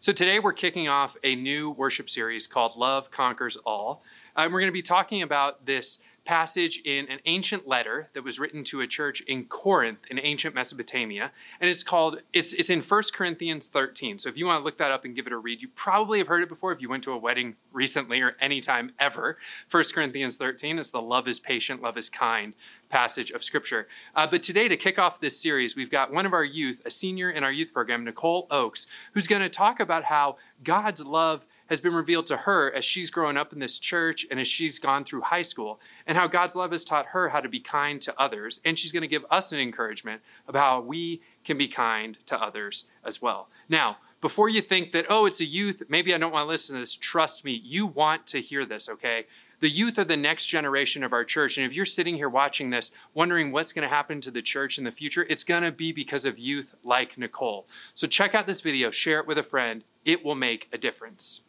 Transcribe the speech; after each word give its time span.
So 0.00 0.12
today 0.12 0.38
we're 0.38 0.52
kicking 0.52 0.86
off 0.86 1.16
a 1.24 1.34
new 1.34 1.70
worship 1.70 2.08
series 2.08 2.46
called 2.46 2.76
Love 2.76 3.10
Conquers 3.10 3.56
All. 3.66 4.04
And 4.44 4.52
we're 4.52 4.60
going 4.60 4.68
to 4.68 4.72
be 4.72 4.82
talking 4.82 5.22
about 5.22 5.66
this 5.66 5.98
passage 6.24 6.82
in 6.84 7.06
an 7.08 7.18
ancient 7.24 7.66
letter 7.66 8.10
that 8.12 8.22
was 8.22 8.38
written 8.38 8.62
to 8.62 8.82
a 8.82 8.86
church 8.86 9.22
in 9.22 9.46
Corinth 9.46 10.00
in 10.10 10.20
ancient 10.20 10.54
Mesopotamia. 10.54 11.32
And 11.58 11.70
it's 11.70 11.82
called, 11.82 12.20
it's, 12.34 12.52
it's 12.52 12.68
in 12.68 12.82
1 12.82 13.02
Corinthians 13.14 13.64
13. 13.64 14.18
So 14.18 14.28
if 14.28 14.36
you 14.36 14.44
want 14.44 14.60
to 14.60 14.64
look 14.64 14.76
that 14.76 14.92
up 14.92 15.06
and 15.06 15.16
give 15.16 15.26
it 15.26 15.32
a 15.32 15.38
read, 15.38 15.62
you 15.62 15.68
probably 15.68 16.18
have 16.18 16.28
heard 16.28 16.42
it 16.42 16.50
before 16.50 16.70
if 16.70 16.82
you 16.82 16.88
went 16.90 17.02
to 17.04 17.12
a 17.12 17.16
wedding 17.16 17.56
recently 17.72 18.20
or 18.20 18.36
anytime 18.40 18.92
ever. 19.00 19.38
1 19.70 19.84
Corinthians 19.94 20.36
13 20.36 20.78
is 20.78 20.90
the 20.90 21.00
love 21.00 21.26
is 21.26 21.40
patient, 21.40 21.80
love 21.80 21.96
is 21.96 22.10
kind 22.10 22.52
passage 22.90 23.30
of 23.30 23.42
scripture. 23.42 23.88
Uh, 24.14 24.26
but 24.26 24.42
today, 24.42 24.68
to 24.68 24.76
kick 24.76 24.98
off 24.98 25.20
this 25.20 25.40
series, 25.40 25.76
we've 25.76 25.90
got 25.90 26.12
one 26.12 26.26
of 26.26 26.32
our 26.32 26.44
youth, 26.44 26.82
a 26.84 26.90
senior 26.90 27.30
in 27.30 27.42
our 27.42 27.52
youth 27.52 27.72
program, 27.72 28.04
Nicole 28.04 28.46
Oaks, 28.50 28.86
who's 29.12 29.26
going 29.26 29.42
to 29.42 29.48
talk 29.48 29.80
about 29.80 30.04
how 30.04 30.36
God's 30.62 31.02
love 31.02 31.46
has 31.68 31.80
been 31.80 31.94
revealed 31.94 32.26
to 32.26 32.36
her 32.38 32.72
as 32.74 32.84
she's 32.84 33.10
grown 33.10 33.36
up 33.36 33.52
in 33.52 33.58
this 33.58 33.78
church 33.78 34.26
and 34.30 34.40
as 34.40 34.48
she's 34.48 34.78
gone 34.78 35.04
through 35.04 35.22
high 35.22 35.42
school, 35.42 35.80
and 36.06 36.18
how 36.18 36.26
God's 36.26 36.56
love 36.56 36.72
has 36.72 36.84
taught 36.84 37.06
her 37.06 37.28
how 37.28 37.40
to 37.40 37.48
be 37.48 37.60
kind 37.60 38.00
to 38.02 38.20
others. 38.20 38.60
And 38.64 38.78
she's 38.78 38.92
going 38.92 39.02
to 39.02 39.08
give 39.08 39.24
us 39.30 39.52
an 39.52 39.58
encouragement 39.58 40.22
about 40.46 40.60
how 40.60 40.80
we 40.80 41.22
can 41.44 41.58
be 41.58 41.68
kind 41.68 42.18
to 42.26 42.40
others 42.40 42.84
as 43.04 43.22
well. 43.22 43.48
Now, 43.68 43.98
before 44.20 44.48
you 44.48 44.60
think 44.60 44.92
that, 44.92 45.06
oh, 45.08 45.26
it's 45.26 45.40
a 45.40 45.44
youth, 45.44 45.82
maybe 45.88 46.12
I 46.12 46.18
don't 46.18 46.32
want 46.32 46.44
to 46.44 46.48
listen 46.48 46.74
to 46.74 46.80
this, 46.80 46.94
trust 46.94 47.44
me, 47.44 47.52
you 47.64 47.86
want 47.86 48.26
to 48.28 48.40
hear 48.40 48.66
this, 48.66 48.88
okay? 48.88 49.26
The 49.60 49.68
youth 49.68 49.98
are 49.98 50.04
the 50.04 50.16
next 50.16 50.46
generation 50.46 51.04
of 51.04 51.12
our 51.12 51.24
church. 51.24 51.56
And 51.56 51.66
if 51.66 51.74
you're 51.74 51.84
sitting 51.84 52.16
here 52.16 52.28
watching 52.28 52.70
this, 52.70 52.90
wondering 53.14 53.52
what's 53.52 53.72
going 53.72 53.88
to 53.88 53.94
happen 53.94 54.20
to 54.20 54.30
the 54.30 54.42
church 54.42 54.78
in 54.78 54.84
the 54.84 54.92
future, 54.92 55.26
it's 55.28 55.44
going 55.44 55.62
to 55.62 55.72
be 55.72 55.92
because 55.92 56.24
of 56.24 56.38
youth 56.38 56.74
like 56.84 57.18
Nicole. 57.18 57.66
So 57.94 58.06
check 58.06 58.34
out 58.34 58.46
this 58.46 58.60
video, 58.60 58.90
share 58.90 59.20
it 59.20 59.26
with 59.26 59.38
a 59.38 59.42
friend. 59.42 59.84
It 60.04 60.24
will 60.24 60.36
make 60.36 60.68
a 60.72 60.78
difference. 60.78 61.42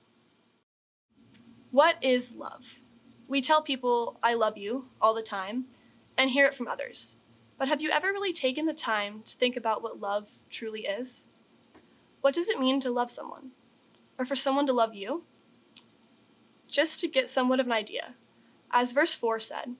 What 1.71 1.98
is 2.01 2.35
love? 2.35 2.79
We 3.27 3.41
tell 3.41 3.62
people, 3.62 4.17
I 4.23 4.34
love 4.34 4.57
you, 4.57 4.85
all 5.01 5.13
the 5.13 5.21
time, 5.21 5.65
and 6.17 6.31
hear 6.31 6.45
it 6.45 6.55
from 6.55 6.67
others. 6.67 7.17
But 7.57 7.67
have 7.67 7.81
you 7.81 7.89
ever 7.91 8.07
really 8.07 8.34
taken 8.34 8.65
the 8.65 8.73
time 8.73 9.21
to 9.26 9.35
think 9.35 9.55
about 9.55 9.84
what 9.84 9.99
love 9.99 10.29
truly 10.49 10.85
is? 10.85 11.27
What 12.21 12.34
does 12.34 12.49
it 12.49 12.59
mean 12.59 12.79
to 12.81 12.91
love 12.91 13.11
someone? 13.11 13.51
Or 14.17 14.26
for 14.26 14.35
someone 14.35 14.65
to 14.67 14.73
love 14.73 14.95
you? 14.95 15.23
just 16.70 16.99
to 16.99 17.07
get 17.07 17.29
somewhat 17.29 17.59
of 17.59 17.65
an 17.65 17.71
idea. 17.71 18.13
As 18.71 18.93
verse 18.93 19.15
4 19.15 19.39
said, 19.39 19.76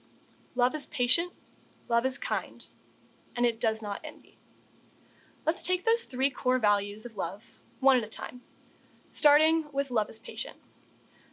love 0.54 0.74
is 0.74 0.86
patient, 0.86 1.32
love 1.88 2.04
is 2.04 2.18
kind, 2.18 2.66
and 3.36 3.46
it 3.46 3.60
does 3.60 3.80
not 3.80 4.00
envy. 4.02 4.38
Let's 5.46 5.62
take 5.62 5.84
those 5.84 6.04
three 6.04 6.30
core 6.30 6.58
values 6.58 7.06
of 7.06 7.16
love 7.16 7.44
one 7.78 7.96
at 7.96 8.04
a 8.04 8.08
time, 8.08 8.40
starting 9.10 9.64
with 9.72 9.90
love 9.90 10.10
is 10.10 10.18
patient. 10.18 10.56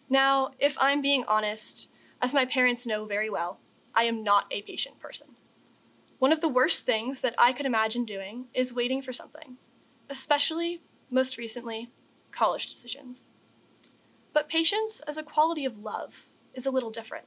Now, 0.10 0.52
if 0.60 0.78
I'm 0.80 1.02
being 1.02 1.26
honest, 1.28 1.90
as 2.22 2.34
my 2.34 2.46
parents 2.46 2.88
know 2.88 3.06
very 3.06 3.30
well, 3.30 3.60
I 3.94 4.04
am 4.04 4.24
not 4.24 4.46
a 4.52 4.62
patient 4.62 5.00
person. 5.00 5.28
One 6.20 6.32
of 6.32 6.42
the 6.42 6.48
worst 6.48 6.86
things 6.86 7.20
that 7.22 7.36
I 7.38 7.52
could 7.52 7.66
imagine 7.66 8.06
doing 8.06 8.46
is 8.54 8.74
waiting 8.74 9.02
for 9.02 9.14
something, 9.14 9.58
especially, 10.10 10.82
most 11.12 11.38
recently, 11.38 11.90
college 12.32 12.68
decisions. 12.68 13.28
But 14.34 14.50
patience 14.50 15.02
as 15.08 15.18
a 15.18 15.24
quality 15.24 15.66
of 15.66 15.80
love 15.80 16.28
is 16.54 16.66
a 16.66 16.72
little 16.72 16.90
different. 16.90 17.26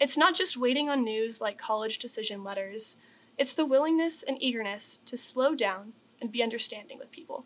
It's 0.00 0.16
not 0.16 0.36
just 0.36 0.56
waiting 0.56 0.88
on 0.88 1.02
news 1.02 1.40
like 1.40 1.58
college 1.58 1.98
decision 1.98 2.44
letters, 2.44 2.96
it's 3.36 3.52
the 3.52 3.66
willingness 3.66 4.22
and 4.22 4.40
eagerness 4.40 5.00
to 5.06 5.16
slow 5.16 5.54
down 5.54 5.92
and 6.20 6.30
be 6.30 6.42
understanding 6.42 6.98
with 6.98 7.10
people. 7.10 7.44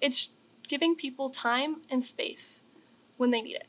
It's 0.00 0.28
giving 0.66 0.94
people 0.94 1.30
time 1.30 1.82
and 1.90 2.02
space 2.02 2.62
when 3.20 3.30
they 3.30 3.42
need 3.42 3.56
it, 3.56 3.66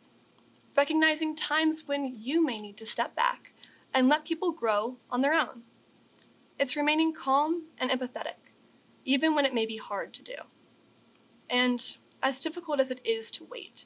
recognizing 0.76 1.36
times 1.36 1.84
when 1.86 2.16
you 2.18 2.44
may 2.44 2.62
need 2.62 2.78
to 2.78 2.86
step 2.86 3.16
back 3.16 3.52
and 3.94 4.08
let 4.08 4.26
people 4.26 4.52
grow 4.52 4.96
on 5.10 5.22
their 5.22 5.34
own. 5.34 5.64
It's 6.58 6.78
remaining 6.78 7.14
calm 7.14 7.64
and 7.78 7.92
empathetic, 7.92 8.40
even 9.04 9.36
when 9.36 9.46
it 9.46 9.54
may 9.54 9.66
be 9.66 9.78
hard 9.78 10.14
to 10.14 10.24
do. 10.24 10.36
And 11.50 11.98
as 12.24 12.40
difficult 12.40 12.80
as 12.80 12.92
it 12.92 13.02
is 13.04 13.30
to 13.32 13.44
wait, 13.44 13.86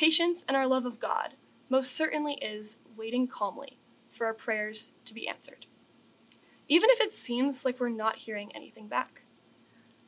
Patience 0.00 0.46
and 0.48 0.56
our 0.56 0.66
love 0.66 0.86
of 0.86 0.98
God 0.98 1.34
most 1.68 1.92
certainly 1.92 2.34
is 2.36 2.78
waiting 2.96 3.26
calmly 3.26 3.78
for 4.10 4.26
our 4.26 4.32
prayers 4.32 4.92
to 5.04 5.12
be 5.12 5.28
answered, 5.28 5.66
even 6.68 6.88
if 6.88 7.02
it 7.02 7.12
seems 7.12 7.66
like 7.66 7.78
we're 7.78 7.90
not 7.90 8.16
hearing 8.16 8.50
anything 8.54 8.88
back. 8.88 9.24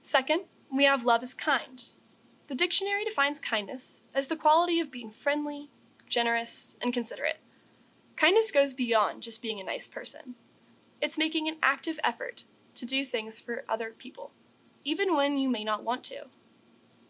Second, 0.00 0.44
we 0.75 0.84
have 0.84 1.05
love 1.05 1.22
is 1.22 1.34
kind. 1.34 1.84
The 2.53 2.57
dictionary 2.57 3.03
defines 3.03 3.41
kindness 3.41 4.03
as 4.15 4.27
the 4.27 4.37
quality 4.37 4.79
of 4.79 4.91
being 4.91 5.11
friendly, 5.11 5.71
generous, 6.07 6.77
and 6.83 6.93
considerate. 6.93 7.39
Kindness 8.15 8.51
goes 8.51 8.75
beyond 8.75 9.23
just 9.23 9.41
being 9.41 9.59
a 9.59 9.65
nice 9.65 9.87
person. 9.87 10.35
It's 11.01 11.17
making 11.17 11.49
an 11.49 11.57
active 11.62 11.99
effort 12.05 12.45
to 12.75 12.85
do 12.85 13.07
things 13.07 13.41
for 13.41 13.65
other 13.71 13.95
people, 13.97 14.33
even 14.85 15.17
when 15.17 15.39
you 15.39 15.49
may 15.49 15.65
not 15.65 15.83
want 15.83 16.05
to. 16.05 16.27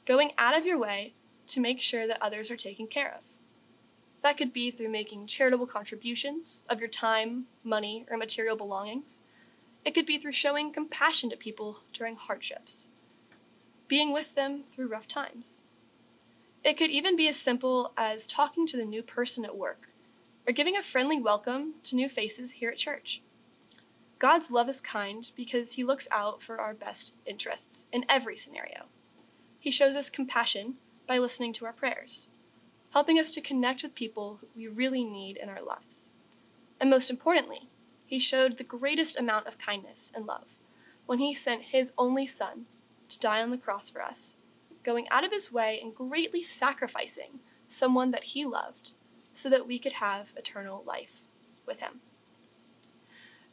Going 0.06 0.31
out 0.38 0.56
of 0.56 0.64
your 0.64 0.78
way 0.78 1.12
to 1.48 1.58
make 1.58 1.81
sure 1.81 2.06
that 2.06 2.22
others 2.22 2.48
are 2.48 2.56
taken 2.56 2.86
care 2.86 3.12
of. 3.12 3.25
That 4.22 4.36
could 4.36 4.52
be 4.52 4.70
through 4.70 4.91
making 4.91 5.26
charitable 5.26 5.66
contributions 5.66 6.62
of 6.69 6.78
your 6.78 6.88
time, 6.88 7.47
money, 7.64 8.06
or 8.08 8.16
material 8.16 8.54
belongings. 8.54 9.22
It 9.84 9.92
could 9.92 10.06
be 10.06 10.19
through 10.19 10.34
showing 10.34 10.72
compassion 10.72 11.31
to 11.31 11.36
people 11.36 11.78
during 11.92 12.14
hardships, 12.14 12.86
being 13.88 14.12
with 14.12 14.34
them 14.34 14.62
through 14.65 14.88
rough 14.88 15.09
times. 15.09 15.62
It 16.65 16.76
could 16.76 16.91
even 16.91 17.16
be 17.16 17.28
as 17.28 17.37
simple 17.37 17.93
as 17.97 18.26
talking 18.26 18.66
to 18.69 18.76
the 18.76 18.84
new 18.84 19.03
person 19.03 19.44
at 19.44 19.56
work 19.56 19.88
or 20.47 20.53
giving 20.53 20.76
a 20.76 20.82
friendly 20.82 21.20
welcome 21.20 21.75
to 21.84 21.97
new 21.97 22.09
faces 22.09 22.53
here 22.53 22.70
at 22.70 22.78
church. 22.78 23.22
God's 24.19 24.53
love 24.53 24.69
is 24.69 24.81
kind 24.81 25.31
because 25.34 25.72
He 25.72 25.82
looks 25.82 26.06
out 26.12 26.43
for 26.43 26.60
our 26.60 26.75
best 26.75 27.15
interests 27.26 27.87
in 27.93 28.04
every 28.09 28.38
scenario. 28.38 28.87
He 29.59 29.70
shows 29.70 29.97
us 29.97 30.10
compassion 30.10 30.75
by 31.06 31.19
listening 31.19 31.53
to 31.54 31.66
our 31.66 31.72
prayers, 31.72 32.28
helping 32.91 33.19
us 33.19 33.32
to 33.34 33.41
connect 33.41 33.82
with 33.82 33.94
people 33.94 34.38
we 34.56 34.69
really 34.69 35.04
need 35.04 35.37
in 35.37 35.49
our 35.49 35.62
lives. 35.62 36.10
And 36.81 36.88
most 36.88 37.10
importantly, 37.10 37.69
he 38.06 38.19
showed 38.19 38.59
the 38.59 38.64
greatest 38.64 39.19
amount 39.19 39.47
of 39.47 39.59
kindness 39.59 40.12
and 40.14 40.26
love 40.26 40.54
when 41.06 41.19
he 41.19 41.34
sent 41.34 41.62
his 41.62 41.93
only 41.99 42.26
son 42.26 42.66
to 43.12 43.18
die 43.18 43.42
on 43.42 43.50
the 43.50 43.56
cross 43.56 43.90
for 43.90 44.02
us, 44.02 44.36
going 44.82 45.06
out 45.10 45.24
of 45.24 45.32
his 45.32 45.52
way 45.52 45.78
and 45.82 45.94
greatly 45.94 46.42
sacrificing 46.42 47.40
someone 47.68 48.10
that 48.10 48.24
he 48.24 48.44
loved 48.44 48.92
so 49.34 49.48
that 49.48 49.66
we 49.66 49.78
could 49.78 49.94
have 49.94 50.28
eternal 50.36 50.82
life 50.86 51.22
with 51.66 51.80
him. 51.80 52.00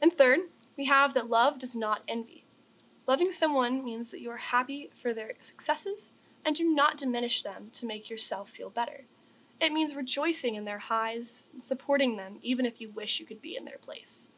And 0.00 0.12
third, 0.12 0.40
we 0.76 0.86
have 0.86 1.14
that 1.14 1.30
love 1.30 1.58
does 1.58 1.76
not 1.76 2.02
envy. 2.08 2.44
Loving 3.06 3.32
someone 3.32 3.84
means 3.84 4.10
that 4.10 4.20
you 4.20 4.30
are 4.30 4.36
happy 4.36 4.90
for 5.00 5.12
their 5.12 5.32
successes 5.40 6.12
and 6.44 6.54
do 6.56 6.64
not 6.64 6.96
diminish 6.96 7.42
them 7.42 7.70
to 7.72 7.86
make 7.86 8.08
yourself 8.08 8.50
feel 8.50 8.70
better. 8.70 9.04
It 9.60 9.72
means 9.72 9.94
rejoicing 9.94 10.54
in 10.54 10.64
their 10.64 10.78
highs 10.78 11.50
and 11.52 11.62
supporting 11.62 12.16
them 12.16 12.38
even 12.42 12.64
if 12.64 12.80
you 12.80 12.90
wish 12.90 13.20
you 13.20 13.26
could 13.26 13.42
be 13.42 13.56
in 13.56 13.64
their 13.64 13.78
place. 13.78 14.30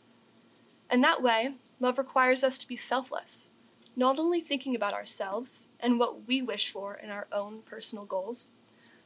And 0.90 1.02
that 1.04 1.22
way, 1.22 1.54
love 1.80 1.96
requires 1.96 2.42
us 2.42 2.58
to 2.58 2.68
be 2.68 2.76
selfless, 2.76 3.48
not 3.94 4.18
only 4.18 4.40
thinking 4.40 4.74
about 4.74 4.94
ourselves 4.94 5.68
and 5.80 5.98
what 5.98 6.26
we 6.26 6.40
wish 6.42 6.70
for 6.70 6.94
in 6.94 7.10
our 7.10 7.26
own 7.32 7.62
personal 7.62 8.04
goals, 8.04 8.52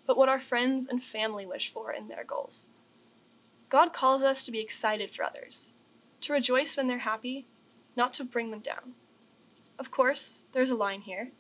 but 0.07 0.17
what 0.17 0.29
our 0.29 0.41
friends 0.41 0.87
and 0.87 1.03
family 1.03 1.45
wish 1.45 1.73
for 1.73 1.93
in 1.93 2.09
their 2.09 2.25
goals. 2.25 2.71
God 3.69 3.93
calls 3.93 4.23
us 4.23 4.45
to 4.45 4.53
be 4.53 4.61
excited 4.61 5.11
for 5.11 5.25
others, 5.25 5.73
to 6.21 6.33
rejoice 6.33 6.77
when 6.77 6.87
they're 6.87 6.99
happy, 6.99 7.47
not 7.97 8.13
to 8.15 8.25
bring 8.25 8.51
them 8.51 8.61
down. 8.61 8.95
Of 9.79 9.91
course, 9.91 10.47
there's 10.53 10.71
a 10.71 10.77
line 10.77 11.01
here 11.03 11.33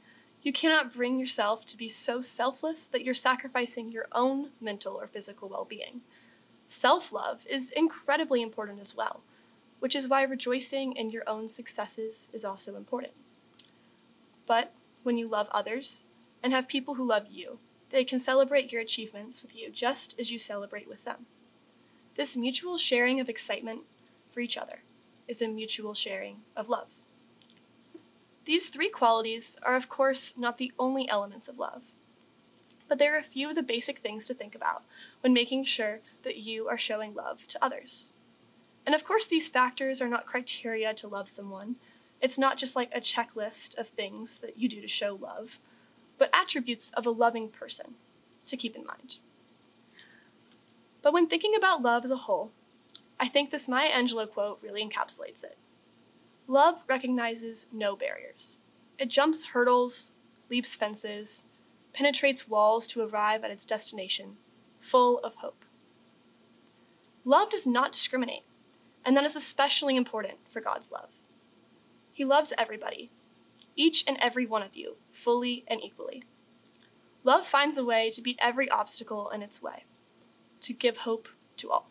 you 0.46 0.52
cannot 0.52 0.94
bring 0.94 1.18
yourself 1.18 1.64
to 1.66 1.76
be 1.76 1.88
so 1.88 2.20
selfless 2.20 2.86
that 2.86 3.02
you're 3.02 3.14
sacrificing 3.14 3.90
your 3.90 4.06
own 4.12 4.50
mental 4.60 4.94
or 4.94 5.08
physical 5.08 5.48
well 5.48 5.64
being. 5.64 6.02
Self 6.68 7.12
love 7.12 7.44
is 7.50 7.70
incredibly 7.70 8.42
important 8.42 8.78
as 8.78 8.94
well, 8.94 9.22
which 9.80 9.96
is 9.96 10.06
why 10.06 10.22
rejoicing 10.22 10.92
in 10.92 11.10
your 11.10 11.24
own 11.28 11.48
successes 11.48 12.28
is 12.32 12.44
also 12.44 12.76
important. 12.76 13.14
But 14.46 14.72
when 15.02 15.18
you 15.18 15.28
love 15.28 15.48
others 15.50 16.04
and 16.42 16.52
have 16.52 16.68
people 16.68 16.94
who 16.94 17.06
love 17.06 17.26
you, 17.30 17.58
they 17.90 18.04
can 18.04 18.18
celebrate 18.18 18.72
your 18.72 18.80
achievements 18.82 19.42
with 19.42 19.54
you 19.54 19.70
just 19.70 20.18
as 20.18 20.30
you 20.30 20.38
celebrate 20.38 20.88
with 20.88 21.04
them. 21.04 21.26
This 22.14 22.36
mutual 22.36 22.78
sharing 22.78 23.20
of 23.20 23.28
excitement 23.28 23.80
for 24.32 24.40
each 24.40 24.56
other 24.56 24.82
is 25.28 25.42
a 25.42 25.48
mutual 25.48 25.94
sharing 25.94 26.38
of 26.56 26.68
love. 26.68 26.88
These 28.44 28.68
three 28.68 28.88
qualities 28.88 29.56
are, 29.62 29.74
of 29.74 29.88
course, 29.88 30.34
not 30.36 30.58
the 30.58 30.72
only 30.78 31.08
elements 31.08 31.48
of 31.48 31.58
love, 31.58 31.82
but 32.88 32.98
there 32.98 33.14
are 33.16 33.18
a 33.18 33.24
few 33.24 33.50
of 33.50 33.56
the 33.56 33.62
basic 33.62 33.98
things 33.98 34.26
to 34.26 34.34
think 34.34 34.54
about 34.54 34.84
when 35.20 35.32
making 35.32 35.64
sure 35.64 36.00
that 36.22 36.36
you 36.36 36.68
are 36.68 36.78
showing 36.78 37.14
love 37.14 37.46
to 37.48 37.64
others. 37.64 38.10
And 38.84 38.94
of 38.94 39.04
course, 39.04 39.26
these 39.26 39.48
factors 39.48 40.00
are 40.00 40.08
not 40.08 40.26
criteria 40.26 40.94
to 40.94 41.08
love 41.08 41.28
someone. 41.28 41.76
It's 42.20 42.38
not 42.38 42.56
just 42.56 42.74
like 42.76 42.90
a 42.94 43.00
checklist 43.00 43.76
of 43.78 43.88
things 43.88 44.38
that 44.38 44.58
you 44.58 44.68
do 44.68 44.80
to 44.80 44.88
show 44.88 45.18
love. 45.20 45.58
but 46.18 46.30
attributes 46.34 46.90
of 46.96 47.06
a 47.06 47.10
loving 47.10 47.48
person 47.48 47.94
to 48.46 48.56
keep 48.56 48.76
in 48.76 48.84
mind. 48.84 49.18
But 51.02 51.12
when 51.12 51.28
thinking 51.28 51.54
about 51.56 51.82
love 51.82 52.04
as 52.04 52.10
a 52.10 52.16
whole, 52.16 52.50
I 53.18 53.28
think 53.28 53.50
this 53.50 53.68
Maya 53.68 53.90
Angelou 53.90 54.30
quote 54.30 54.58
really 54.62 54.86
encapsulates 54.86 55.44
it. 55.44 55.56
Love 56.48 56.76
recognizes 56.88 57.66
no 57.72 57.96
barriers. 57.96 58.58
It 58.98 59.08
jumps 59.08 59.46
hurdles, 59.46 60.12
leaps 60.50 60.74
fences, 60.74 61.44
penetrates 61.92 62.48
walls 62.48 62.86
to 62.88 63.02
arrive 63.02 63.42
at 63.44 63.50
its 63.50 63.64
destination, 63.64 64.36
full 64.80 65.18
of 65.20 65.36
hope. 65.36 65.64
Love 67.24 67.50
does 67.50 67.66
not 67.66 67.92
discriminate, 67.92 68.44
and 69.04 69.16
that 69.16 69.24
is 69.24 69.34
especially 69.34 69.96
important 69.96 70.38
for 70.52 70.60
God's 70.60 70.92
love. 70.92 71.08
He 72.16 72.24
loves 72.24 72.54
everybody, 72.56 73.10
each 73.76 74.02
and 74.06 74.16
every 74.22 74.46
one 74.46 74.62
of 74.62 74.74
you, 74.74 74.96
fully 75.12 75.66
and 75.68 75.82
equally. 75.84 76.24
Love 77.24 77.46
finds 77.46 77.76
a 77.76 77.84
way 77.84 78.10
to 78.10 78.22
beat 78.22 78.38
every 78.40 78.70
obstacle 78.70 79.28
in 79.28 79.42
its 79.42 79.60
way, 79.60 79.84
to 80.62 80.72
give 80.72 80.96
hope 80.96 81.28
to 81.58 81.70
all. 81.70 81.90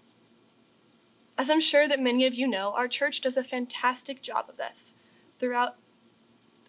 As 1.38 1.52
I'm 1.52 1.62
sure 1.62 1.88
that 1.88 2.00
many 2.00 2.26
of 2.26 2.34
you 2.34 2.48
know, 2.48 2.72
our 2.72 2.88
church 2.88 3.22
does 3.22 3.38
a 3.38 3.44
fantastic 3.44 4.24
job 4.24 4.46
of 4.50 4.58
this 4.58 4.96
throughout 5.38 5.76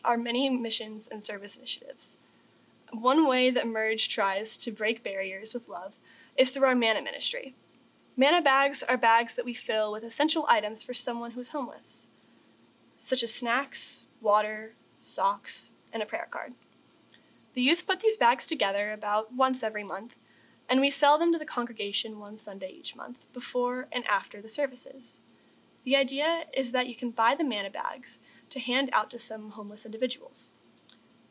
our 0.05 0.19
many 0.19 0.51
missions 0.51 1.09
and 1.09 1.25
service 1.25 1.57
initiatives. 1.57 2.19
One 2.93 3.27
way 3.27 3.49
that 3.49 3.67
Merge 3.67 4.11
tries 4.11 4.59
to 4.59 4.71
break 4.71 5.03
barriers 5.03 5.55
with 5.55 5.67
love 5.67 5.95
is 6.37 6.51
through 6.51 6.67
our 6.67 6.75
Manna 6.75 7.01
ministry. 7.01 7.55
Manna 8.19 8.43
bags 8.43 8.83
are 8.83 8.99
bags 8.99 9.35
that 9.35 9.47
we 9.47 9.55
fill 9.55 9.93
with 9.93 10.05
essential 10.05 10.45
items 10.47 10.83
for 10.83 10.93
someone 10.93 11.31
who 11.31 11.41
is 11.41 11.49
homeless, 11.49 12.11
such 12.99 13.23
as 13.23 13.33
snacks, 13.33 14.05
water, 14.21 14.75
socks, 15.01 15.71
and 15.93 16.03
a 16.03 16.07
prayer 16.07 16.29
card. 16.31 16.55
The 17.55 17.63
youth 17.63 17.87
put 17.87 18.01
these 18.01 18.17
bags 18.17 18.47
together 18.47 18.93
about 18.93 19.33
once 19.33 19.63
every 19.63 19.85
month 19.85 20.15
and 20.69 20.81
we 20.81 20.91
sell 20.91 21.19
them 21.19 21.33
to 21.33 21.39
the 21.39 21.45
congregation 21.45 22.19
one 22.19 22.37
Sunday 22.37 22.71
each 22.71 22.97
month, 22.97 23.27
before 23.33 23.87
and 23.93 24.05
after 24.07 24.43
the 24.43 24.49
services. 24.49 25.21
The 25.85 25.97
idea 25.97 26.45
is 26.57 26.73
that 26.73 26.89
you 26.89 26.97
can 26.97 27.11
buy 27.11 27.35
the 27.37 27.45
manna 27.45 27.71
bags 27.71 28.21
to 28.51 28.61
hand 28.61 28.91
out 28.93 29.11
to 29.11 29.19
some 29.19 29.51
homeless 29.51 29.87
individuals. 29.87 30.51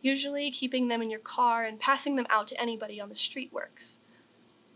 Usually, 0.02 0.52
keeping 0.52 0.88
them 0.88 1.02
in 1.02 1.10
your 1.10 1.20
car 1.20 1.64
and 1.64 1.80
passing 1.80 2.16
them 2.16 2.28
out 2.30 2.48
to 2.48 2.62
anybody 2.62 3.02
on 3.02 3.10
the 3.10 3.16
street 3.16 3.52
works. 3.52 4.00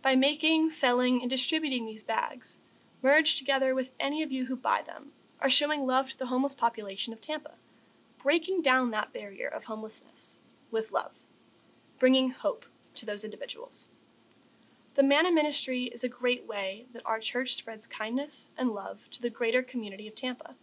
By 0.02 0.16
making, 0.16 0.72
selling, 0.72 1.22
and 1.22 1.30
distributing 1.30 1.86
these 1.86 2.04
bags, 2.04 2.60
merge 3.02 3.38
together 3.38 3.76
with 3.76 3.92
any 4.00 4.24
of 4.24 4.32
you 4.32 4.46
who 4.46 4.56
buy 4.56 4.82
them, 4.86 5.10
are 5.42 5.50
showing 5.50 5.86
love 5.86 6.10
to 6.10 6.18
the 6.18 6.28
homeless 6.28 6.56
population 6.56 7.14
of 7.14 7.22
Tampa, 7.22 7.54
breaking 8.22 8.62
down 8.62 8.92
that 8.92 9.14
barrier 9.14 9.48
of 9.48 9.66
homelessness 9.66 10.40
with 10.72 10.92
love, 10.92 11.12
bringing 11.98 12.32
hope 12.32 12.66
to 12.96 13.06
those 13.06 13.24
individuals. 13.24 13.90
The 14.96 15.04
Manna 15.04 15.32
Ministry 15.32 15.86
is 15.86 16.04
a 16.04 16.10
great 16.10 16.48
way 16.48 16.88
that 16.94 17.06
our 17.06 17.20
church 17.20 17.56
spreads 17.56 17.88
kindness 17.88 18.50
and 18.58 18.72
love 18.72 19.00
to 19.12 19.22
the 19.22 19.30
greater 19.30 19.64
community 19.64 20.08
of 20.08 20.16
Tampa. 20.16 20.56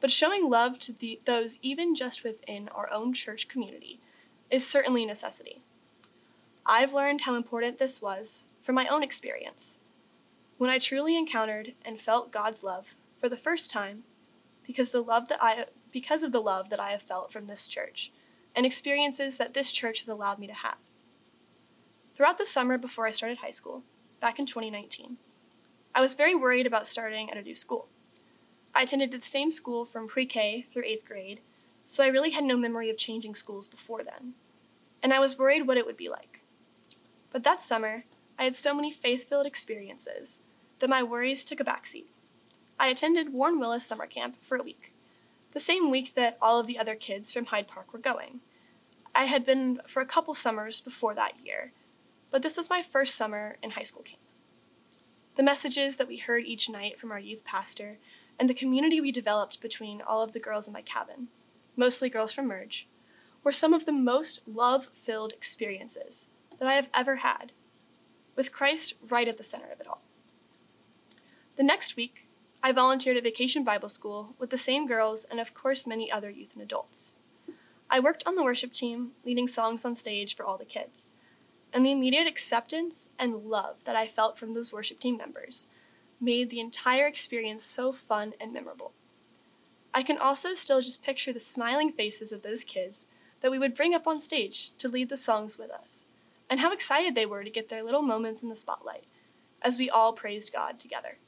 But 0.00 0.10
showing 0.10 0.50
love 0.50 0.78
to 0.80 0.92
the, 0.92 1.20
those 1.24 1.58
even 1.62 1.94
just 1.94 2.22
within 2.22 2.68
our 2.68 2.92
own 2.92 3.14
church 3.14 3.48
community 3.48 4.00
is 4.50 4.66
certainly 4.66 5.04
a 5.04 5.06
necessity. 5.06 5.62
I've 6.66 6.92
learned 6.92 7.22
how 7.22 7.34
important 7.34 7.78
this 7.78 8.02
was 8.02 8.46
from 8.62 8.74
my 8.74 8.86
own 8.86 9.02
experience 9.02 9.78
when 10.58 10.68
I 10.68 10.78
truly 10.78 11.16
encountered 11.16 11.72
and 11.84 12.00
felt 12.00 12.32
God's 12.32 12.62
love 12.62 12.94
for 13.18 13.28
the 13.28 13.36
first 13.36 13.70
time 13.70 14.04
because 14.66 14.90
the 14.90 15.02
love 15.02 15.28
that 15.28 15.42
I 15.42 15.66
because 15.90 16.22
of 16.22 16.32
the 16.32 16.40
love 16.40 16.70
that 16.70 16.80
I 16.80 16.90
have 16.90 17.02
felt 17.02 17.32
from 17.32 17.46
this 17.46 17.66
church 17.66 18.12
and 18.54 18.66
experiences 18.66 19.36
that 19.36 19.54
this 19.54 19.72
church 19.72 20.00
has 20.00 20.08
allowed 20.08 20.38
me 20.38 20.46
to 20.46 20.52
have. 20.52 20.78
Throughout 22.14 22.38
the 22.38 22.46
summer 22.46 22.76
before 22.76 23.06
I 23.06 23.12
started 23.12 23.38
high 23.38 23.50
school, 23.50 23.84
back 24.20 24.38
in 24.38 24.46
2019, 24.46 25.16
I 25.94 26.00
was 26.00 26.14
very 26.14 26.34
worried 26.34 26.66
about 26.66 26.86
starting 26.86 27.30
at 27.30 27.36
a 27.36 27.42
new 27.42 27.54
school. 27.54 27.88
I 28.74 28.82
attended 28.82 29.10
the 29.10 29.22
same 29.22 29.50
school 29.50 29.84
from 29.84 30.08
pre 30.08 30.26
K 30.26 30.66
through 30.70 30.84
8th 30.84 31.04
grade, 31.04 31.40
so 31.86 32.04
I 32.04 32.08
really 32.08 32.30
had 32.30 32.44
no 32.44 32.56
memory 32.56 32.90
of 32.90 32.98
changing 32.98 33.34
schools 33.34 33.66
before 33.66 34.02
then, 34.02 34.34
and 35.02 35.14
I 35.14 35.20
was 35.20 35.38
worried 35.38 35.66
what 35.66 35.78
it 35.78 35.86
would 35.86 35.96
be 35.96 36.08
like. 36.08 36.42
But 37.30 37.44
that 37.44 37.62
summer, 37.62 38.04
I 38.38 38.44
had 38.44 38.54
so 38.54 38.74
many 38.74 38.92
faith 38.92 39.28
filled 39.28 39.46
experiences 39.46 40.40
that 40.78 40.90
my 40.90 41.02
worries 41.02 41.44
took 41.44 41.60
a 41.60 41.64
backseat. 41.64 42.06
I 42.80 42.88
attended 42.88 43.32
Warren 43.32 43.58
Willis 43.58 43.84
summer 43.84 44.06
camp 44.06 44.36
for 44.40 44.56
a 44.56 44.62
week, 44.62 44.92
the 45.52 45.60
same 45.60 45.90
week 45.90 46.14
that 46.14 46.38
all 46.40 46.60
of 46.60 46.66
the 46.66 46.78
other 46.78 46.94
kids 46.94 47.32
from 47.32 47.46
Hyde 47.46 47.66
Park 47.66 47.92
were 47.92 47.98
going. 47.98 48.40
I 49.14 49.24
had 49.24 49.44
been 49.44 49.80
for 49.88 50.00
a 50.00 50.06
couple 50.06 50.34
summers 50.34 50.78
before 50.78 51.14
that 51.14 51.44
year, 51.44 51.72
but 52.30 52.42
this 52.42 52.56
was 52.56 52.70
my 52.70 52.82
first 52.82 53.16
summer 53.16 53.56
in 53.62 53.70
high 53.70 53.82
school 53.82 54.02
camp. 54.02 54.20
The 55.34 55.42
messages 55.42 55.96
that 55.96 56.06
we 56.06 56.18
heard 56.18 56.44
each 56.44 56.68
night 56.68 57.00
from 57.00 57.10
our 57.10 57.18
youth 57.18 57.42
pastor 57.44 57.98
and 58.38 58.48
the 58.48 58.54
community 58.54 59.00
we 59.00 59.10
developed 59.10 59.60
between 59.60 60.00
all 60.00 60.22
of 60.22 60.32
the 60.32 60.40
girls 60.40 60.68
in 60.68 60.72
my 60.72 60.82
cabin, 60.82 61.28
mostly 61.76 62.08
girls 62.08 62.30
from 62.30 62.46
Merge, 62.46 62.86
were 63.42 63.50
some 63.50 63.74
of 63.74 63.86
the 63.86 63.92
most 63.92 64.40
love 64.46 64.88
filled 65.04 65.32
experiences 65.32 66.28
that 66.60 66.68
I 66.68 66.74
have 66.74 66.88
ever 66.94 67.16
had, 67.16 67.52
with 68.36 68.52
Christ 68.52 68.94
right 69.08 69.26
at 69.26 69.36
the 69.36 69.42
center 69.42 69.70
of 69.72 69.80
it 69.80 69.88
all. 69.88 70.02
The 71.56 71.64
next 71.64 71.96
week, 71.96 72.27
I 72.62 72.72
volunteered 72.72 73.16
at 73.16 73.22
Vacation 73.22 73.64
Bible 73.64 73.88
School 73.88 74.34
with 74.38 74.50
the 74.50 74.58
same 74.58 74.86
girls 74.86 75.24
and, 75.30 75.38
of 75.38 75.54
course, 75.54 75.86
many 75.86 76.10
other 76.10 76.30
youth 76.30 76.50
and 76.54 76.62
adults. 76.62 77.16
I 77.88 78.00
worked 78.00 78.22
on 78.26 78.34
the 78.34 78.42
worship 78.42 78.72
team, 78.72 79.12
leading 79.24 79.48
songs 79.48 79.84
on 79.84 79.94
stage 79.94 80.36
for 80.36 80.44
all 80.44 80.58
the 80.58 80.64
kids 80.64 81.12
and 81.72 81.84
the 81.84 81.92
immediate 81.92 82.26
acceptance 82.26 83.08
and 83.18 83.44
love 83.44 83.76
that 83.84 83.96
I 83.96 84.08
felt 84.08 84.38
from 84.38 84.54
those 84.54 84.72
worship 84.72 84.98
team 85.00 85.16
members 85.16 85.66
made 86.20 86.50
the 86.50 86.60
entire 86.60 87.06
experience 87.06 87.64
so 87.64 87.92
fun 87.92 88.32
and 88.40 88.52
memorable. 88.52 88.92
I 89.94 90.02
can 90.02 90.18
also 90.18 90.54
still 90.54 90.80
just 90.80 91.02
picture 91.02 91.32
the 91.32 91.40
smiling 91.40 91.92
faces 91.92 92.32
of 92.32 92.42
those 92.42 92.64
kids 92.64 93.08
that 93.40 93.50
we 93.50 93.58
would 93.58 93.76
bring 93.76 93.94
up 93.94 94.06
on 94.06 94.20
stage 94.20 94.72
to 94.78 94.88
lead 94.88 95.08
the 95.08 95.16
songs 95.16 95.58
with 95.58 95.70
us, 95.70 96.06
and 96.50 96.60
how 96.60 96.72
excited 96.72 97.14
they 97.14 97.26
were 97.26 97.44
to 97.44 97.50
get 97.50 97.68
their 97.68 97.82
little 97.82 98.02
moments 98.02 98.42
in 98.42 98.48
the 98.48 98.56
spotlight 98.56 99.04
as 99.62 99.76
we 99.76 99.88
all 99.88 100.12
praised 100.12 100.52
God 100.52 100.80
together. 100.80 101.18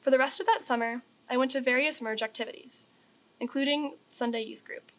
For 0.00 0.10
the 0.10 0.18
rest 0.18 0.40
of 0.40 0.46
that 0.46 0.62
summer, 0.62 1.02
I 1.28 1.36
went 1.36 1.50
to 1.52 1.60
various 1.60 2.00
merge 2.00 2.22
activities, 2.22 2.86
including 3.38 3.96
Sunday 4.10 4.42
youth 4.42 4.64
group, 4.64 4.90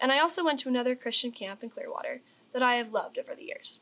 and 0.00 0.10
I 0.10 0.20
also 0.20 0.44
went 0.44 0.58
to 0.60 0.68
another 0.68 0.94
Christian 0.94 1.32
camp 1.32 1.62
in 1.62 1.70
Clearwater 1.70 2.22
that 2.52 2.62
I 2.62 2.76
have 2.76 2.92
loved 2.92 3.18
over 3.18 3.34
the 3.34 3.44
years. 3.44 3.78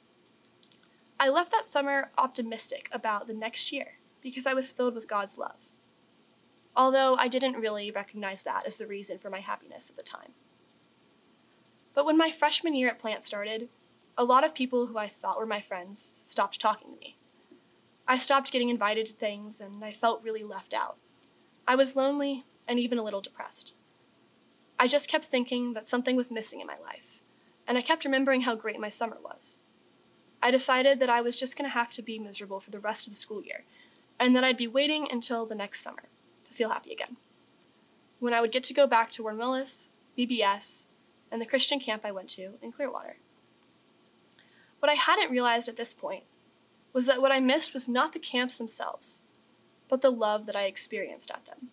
I 1.18 1.28
left 1.28 1.52
that 1.52 1.66
summer 1.66 2.10
optimistic 2.18 2.88
about 2.92 3.26
the 3.26 3.34
next 3.34 3.70
year 3.72 3.98
because 4.22 4.46
I 4.46 4.54
was 4.54 4.72
filled 4.72 4.94
with 4.94 5.08
God's 5.08 5.38
love, 5.38 5.70
although 6.74 7.16
I 7.16 7.28
didn't 7.28 7.54
really 7.60 7.90
recognize 7.90 8.42
that 8.42 8.66
as 8.66 8.76
the 8.76 8.86
reason 8.86 9.18
for 9.18 9.30
my 9.30 9.40
happiness 9.40 9.88
at 9.88 9.96
the 9.96 10.02
time. 10.02 10.32
But 11.94 12.04
when 12.04 12.18
my 12.18 12.30
freshman 12.30 12.74
year 12.74 12.88
at 12.88 12.98
Plant 12.98 13.22
started, 13.22 13.68
a 14.18 14.24
lot 14.24 14.44
of 14.44 14.54
people 14.54 14.86
who 14.86 14.98
I 14.98 15.08
thought 15.08 15.38
were 15.38 15.46
my 15.46 15.60
friends 15.60 16.00
stopped 16.00 16.60
talking 16.60 16.92
to 16.92 17.00
me. 17.00 17.16
I 18.08 18.18
stopped 18.18 18.52
getting 18.52 18.68
invited 18.68 19.06
to 19.06 19.12
things 19.12 19.60
and 19.60 19.84
I 19.84 19.92
felt 19.92 20.22
really 20.22 20.44
left 20.44 20.72
out. 20.72 20.96
I 21.66 21.74
was 21.74 21.96
lonely 21.96 22.44
and 22.68 22.78
even 22.78 22.98
a 22.98 23.02
little 23.02 23.20
depressed. 23.20 23.72
I 24.78 24.86
just 24.86 25.08
kept 25.08 25.24
thinking 25.24 25.72
that 25.72 25.88
something 25.88 26.16
was 26.16 26.30
missing 26.30 26.60
in 26.60 26.66
my 26.66 26.78
life 26.84 27.16
and 27.66 27.76
I 27.76 27.82
kept 27.82 28.04
remembering 28.04 28.42
how 28.42 28.54
great 28.54 28.80
my 28.80 28.88
summer 28.88 29.16
was. 29.22 29.60
I 30.42 30.50
decided 30.50 31.00
that 31.00 31.10
I 31.10 31.20
was 31.20 31.34
just 31.34 31.56
going 31.56 31.68
to 31.68 31.74
have 31.74 31.90
to 31.92 32.02
be 32.02 32.18
miserable 32.18 32.60
for 32.60 32.70
the 32.70 32.78
rest 32.78 33.06
of 33.06 33.12
the 33.12 33.18
school 33.18 33.42
year, 33.42 33.64
and 34.20 34.36
that 34.36 34.44
I'd 34.44 34.56
be 34.56 34.68
waiting 34.68 35.08
until 35.10 35.46
the 35.46 35.54
next 35.54 35.80
summer 35.80 36.04
to 36.44 36.54
feel 36.54 36.68
happy 36.68 36.92
again. 36.92 37.16
When 38.20 38.32
I 38.32 38.40
would 38.40 38.52
get 38.52 38.62
to 38.64 38.74
go 38.74 38.86
back 38.86 39.10
to 39.12 39.22
Warren 39.22 39.38
VBS, 39.38 40.86
and 41.30 41.40
the 41.40 41.46
Christian 41.46 41.80
camp 41.80 42.02
I 42.04 42.12
went 42.12 42.28
to 42.30 42.52
in 42.62 42.70
Clearwater. 42.70 43.16
What 44.78 44.90
I 44.90 44.94
hadn't 44.94 45.32
realized 45.32 45.68
at 45.68 45.76
this 45.76 45.92
point 45.92 46.22
was 46.96 47.04
that 47.04 47.20
what 47.20 47.30
I 47.30 47.40
missed 47.40 47.74
was 47.74 47.86
not 47.86 48.14
the 48.14 48.18
camps 48.18 48.56
themselves, 48.56 49.20
but 49.86 50.00
the 50.00 50.08
love 50.08 50.46
that 50.46 50.56
I 50.56 50.62
experienced 50.62 51.30
at 51.30 51.44
them. 51.44 51.68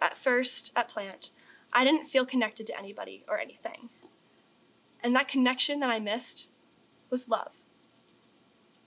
At 0.00 0.18
first, 0.18 0.72
at 0.74 0.88
Plant, 0.88 1.30
I 1.72 1.84
didn't 1.84 2.08
feel 2.08 2.26
connected 2.26 2.66
to 2.66 2.76
anybody 2.76 3.24
or 3.28 3.38
anything. 3.38 3.88
And 5.00 5.14
that 5.14 5.28
connection 5.28 5.78
that 5.78 5.90
I 5.90 6.00
missed 6.00 6.48
was 7.08 7.28
love. 7.28 7.52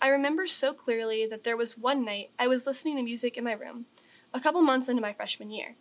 I 0.01 0.09
remember 0.09 0.45
so 0.45 0.73
clearly 0.73 1.25
that 1.25 1.45
there 1.45 1.55
was 1.55 1.77
one 1.77 2.03
night 2.03 2.31
I 2.37 2.47
was 2.47 2.67
listening 2.67 2.97
to 2.97 3.01
music 3.01 3.37
in 3.37 3.45
my 3.45 3.53
room, 3.53 3.85
a 4.33 4.41
couple 4.41 4.61
months 4.61 4.89
into 4.89 5.01
my 5.01 5.13
freshman 5.13 5.51
year. 5.51 5.75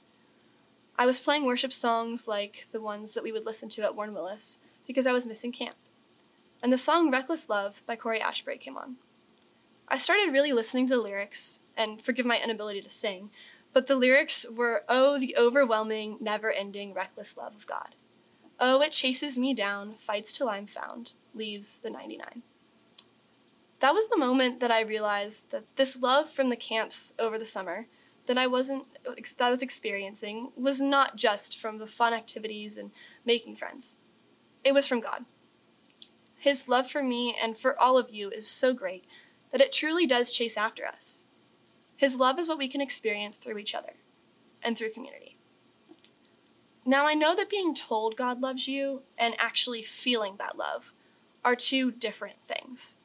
I 0.96 1.04
was 1.04 1.18
playing 1.18 1.46
worship 1.46 1.72
songs 1.72 2.28
like 2.28 2.68
the 2.70 2.80
ones 2.80 3.14
that 3.14 3.24
we 3.24 3.32
would 3.32 3.44
listen 3.44 3.68
to 3.70 3.82
at 3.82 3.96
Warren 3.96 4.14
Willis 4.14 4.60
because 4.86 5.08
I 5.08 5.12
was 5.12 5.26
missing 5.26 5.50
camp. 5.50 5.74
And 6.62 6.72
the 6.72 6.78
song 6.78 7.10
Reckless 7.10 7.48
Love 7.48 7.82
by 7.86 7.96
Cory 7.96 8.20
Asbury 8.20 8.56
came 8.56 8.76
on. 8.76 8.98
I 9.92 9.98
started 9.98 10.32
really 10.32 10.54
listening 10.54 10.88
to 10.88 10.94
the 10.96 11.02
lyrics, 11.02 11.60
and 11.76 12.02
forgive 12.02 12.24
my 12.24 12.40
inability 12.42 12.80
to 12.80 12.88
sing, 12.88 13.28
but 13.74 13.88
the 13.88 13.94
lyrics 13.94 14.46
were, 14.50 14.84
Oh, 14.88 15.18
the 15.18 15.36
overwhelming, 15.36 16.16
never 16.18 16.50
ending, 16.50 16.94
reckless 16.94 17.36
love 17.36 17.54
of 17.54 17.66
God. 17.66 17.94
Oh, 18.58 18.80
it 18.80 18.92
chases 18.92 19.36
me 19.36 19.52
down, 19.52 19.96
fights 20.06 20.32
till 20.32 20.48
I'm 20.48 20.66
found, 20.66 21.12
leaves 21.34 21.76
the 21.76 21.90
99. 21.90 22.42
That 23.80 23.92
was 23.92 24.08
the 24.08 24.16
moment 24.16 24.60
that 24.60 24.70
I 24.70 24.80
realized 24.80 25.50
that 25.50 25.64
this 25.76 26.00
love 26.00 26.30
from 26.30 26.48
the 26.48 26.56
camps 26.56 27.12
over 27.18 27.38
the 27.38 27.44
summer 27.44 27.86
that 28.26 28.38
I 28.38 28.46
wasn't 28.46 28.84
that 29.04 29.46
I 29.46 29.50
was 29.50 29.60
experiencing 29.60 30.52
was 30.56 30.80
not 30.80 31.16
just 31.16 31.58
from 31.58 31.76
the 31.76 31.86
fun 31.86 32.14
activities 32.14 32.78
and 32.78 32.92
making 33.26 33.56
friends. 33.56 33.98
It 34.64 34.72
was 34.72 34.86
from 34.86 35.00
God. 35.00 35.26
His 36.38 36.66
love 36.66 36.90
for 36.90 37.02
me 37.02 37.36
and 37.40 37.58
for 37.58 37.78
all 37.78 37.98
of 37.98 38.10
you 38.10 38.30
is 38.30 38.48
so 38.48 38.72
great 38.72 39.04
that 39.52 39.60
it 39.60 39.72
truly 39.72 40.06
does 40.06 40.32
chase 40.32 40.56
after 40.56 40.86
us. 40.86 41.24
His 41.96 42.16
love 42.16 42.38
is 42.38 42.48
what 42.48 42.58
we 42.58 42.68
can 42.68 42.80
experience 42.80 43.36
through 43.36 43.58
each 43.58 43.74
other 43.74 43.92
and 44.62 44.76
through 44.76 44.92
community. 44.92 45.38
Now, 46.84 47.06
I 47.06 47.14
know 47.14 47.36
that 47.36 47.48
being 47.48 47.74
told 47.74 48.16
God 48.16 48.40
loves 48.40 48.66
you 48.66 49.02
and 49.16 49.36
actually 49.38 49.84
feeling 49.84 50.34
that 50.38 50.58
love 50.58 50.92
are 51.44 51.54
two 51.54 51.92
different 51.92 52.42
things. 52.42 52.96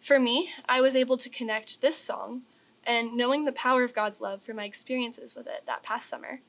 For 0.00 0.20
me, 0.20 0.50
I 0.68 0.80
was 0.80 0.94
able 0.94 1.16
to 1.16 1.28
connect 1.28 1.80
this 1.80 1.96
song 1.96 2.42
and 2.84 3.16
knowing 3.16 3.44
the 3.44 3.52
power 3.52 3.82
of 3.82 3.94
God's 3.94 4.20
love 4.20 4.42
from 4.42 4.56
my 4.56 4.64
experiences 4.64 5.34
with 5.34 5.48
it 5.48 5.64
that 5.66 5.82
past 5.82 6.08
summer, 6.08 6.40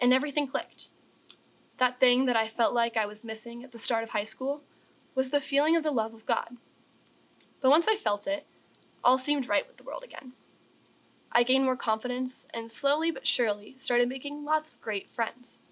and 0.00 0.14
everything 0.14 0.46
clicked. 0.46 0.88
That 1.78 1.98
thing 1.98 2.26
that 2.26 2.36
I 2.36 2.46
felt 2.46 2.72
like 2.72 2.96
I 2.96 3.06
was 3.06 3.24
missing 3.24 3.64
at 3.64 3.72
the 3.72 3.78
start 3.78 4.04
of 4.04 4.10
high 4.10 4.24
school 4.24 4.62
was 5.16 5.30
the 5.30 5.40
feeling 5.40 5.74
of 5.74 5.82
the 5.82 5.90
love 5.90 6.14
of 6.14 6.26
God. 6.26 6.56
But 7.60 7.70
once 7.70 7.86
I 7.88 7.96
felt 7.96 8.26
it, 8.26 8.46
all 9.02 9.18
seemed 9.18 9.48
right 9.48 9.66
with 9.66 9.76
the 9.76 9.82
world 9.82 10.02
again. 10.04 10.32
I 11.32 11.42
gained 11.42 11.64
more 11.64 11.76
confidence 11.76 12.46
and 12.52 12.70
slowly 12.70 13.10
but 13.10 13.26
surely 13.26 13.74
started 13.78 14.08
making 14.08 14.44
lots 14.44 14.70
of 14.70 14.80
great 14.80 15.08
friends. 15.14 15.62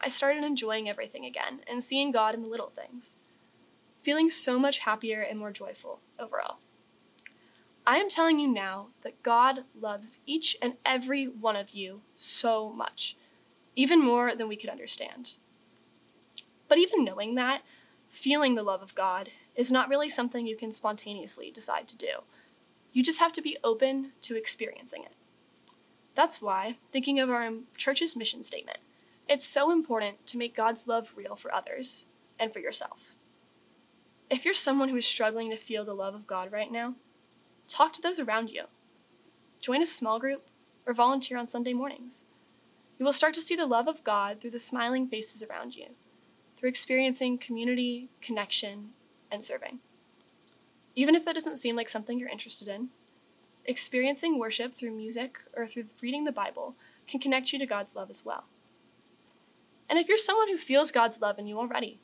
I 0.00 0.08
started 0.08 0.44
enjoying 0.44 0.88
everything 0.88 1.24
again 1.24 1.60
and 1.66 1.82
seeing 1.82 2.12
God 2.12 2.34
in 2.34 2.42
the 2.42 2.48
little 2.48 2.70
things, 2.70 3.16
feeling 4.02 4.30
so 4.30 4.58
much 4.58 4.80
happier 4.80 5.20
and 5.20 5.38
more 5.38 5.50
joyful 5.50 6.00
overall. 6.18 6.58
I 7.86 7.96
am 7.96 8.08
telling 8.08 8.38
you 8.38 8.46
now 8.46 8.88
that 9.02 9.22
God 9.22 9.64
loves 9.78 10.20
each 10.26 10.56
and 10.60 10.74
every 10.84 11.24
one 11.24 11.56
of 11.56 11.70
you 11.70 12.02
so 12.16 12.70
much, 12.70 13.16
even 13.74 13.98
more 14.04 14.34
than 14.34 14.46
we 14.46 14.56
could 14.56 14.70
understand. 14.70 15.34
But 16.68 16.78
even 16.78 17.02
knowing 17.02 17.34
that, 17.36 17.62
feeling 18.08 18.54
the 18.54 18.62
love 18.62 18.82
of 18.82 18.94
God 18.94 19.30
is 19.54 19.70
not 19.70 19.88
really 19.88 20.08
something 20.08 20.46
you 20.46 20.56
can 20.56 20.72
spontaneously 20.72 21.50
decide 21.50 21.88
to 21.88 21.96
do. 21.96 22.22
You 22.92 23.02
just 23.02 23.20
have 23.20 23.32
to 23.34 23.42
be 23.42 23.58
open 23.62 24.12
to 24.22 24.36
experiencing 24.36 25.04
it. 25.04 25.12
That's 26.14 26.42
why, 26.42 26.78
thinking 26.92 27.20
of 27.20 27.30
our 27.30 27.50
church's 27.76 28.16
mission 28.16 28.42
statement, 28.42 28.78
it's 29.28 29.46
so 29.46 29.70
important 29.70 30.26
to 30.26 30.38
make 30.38 30.56
God's 30.56 30.86
love 30.86 31.12
real 31.14 31.36
for 31.36 31.54
others 31.54 32.06
and 32.38 32.52
for 32.52 32.58
yourself. 32.58 33.14
If 34.30 34.44
you're 34.44 34.54
someone 34.54 34.88
who 34.88 34.96
is 34.96 35.06
struggling 35.06 35.50
to 35.50 35.56
feel 35.56 35.84
the 35.84 35.94
love 35.94 36.14
of 36.14 36.26
God 36.26 36.50
right 36.50 36.72
now, 36.72 36.94
talk 37.66 37.92
to 37.94 38.02
those 38.02 38.18
around 38.18 38.50
you. 38.50 38.64
Join 39.60 39.82
a 39.82 39.86
small 39.86 40.18
group 40.18 40.46
or 40.86 40.94
volunteer 40.94 41.36
on 41.36 41.46
Sunday 41.46 41.72
mornings. 41.72 42.26
You 42.98 43.04
will 43.04 43.12
start 43.12 43.34
to 43.34 43.42
see 43.42 43.54
the 43.54 43.66
love 43.66 43.86
of 43.86 44.02
God 44.02 44.40
through 44.40 44.50
the 44.50 44.58
smiling 44.58 45.06
faces 45.06 45.42
around 45.42 45.76
you, 45.76 45.86
through 46.58 46.68
experiencing 46.68 47.38
community, 47.38 48.08
connection, 48.20 48.90
and 49.30 49.44
serving. 49.44 49.78
Even 50.94 51.14
if 51.14 51.24
that 51.24 51.34
doesn't 51.34 51.58
seem 51.58 51.76
like 51.76 51.88
something 51.88 52.18
you're 52.18 52.28
interested 52.28 52.66
in, 52.66 52.88
experiencing 53.64 54.38
worship 54.38 54.74
through 54.74 54.90
music 54.90 55.38
or 55.56 55.66
through 55.66 55.84
reading 56.00 56.24
the 56.24 56.32
Bible 56.32 56.74
can 57.06 57.20
connect 57.20 57.52
you 57.52 57.58
to 57.58 57.66
God's 57.66 57.94
love 57.94 58.10
as 58.10 58.24
well. 58.24 58.44
And 59.88 59.98
if 59.98 60.08
you're 60.08 60.18
someone 60.18 60.48
who 60.48 60.58
feels 60.58 60.90
God's 60.90 61.20
love 61.20 61.38
in 61.38 61.46
you 61.46 61.58
already, 61.58 61.98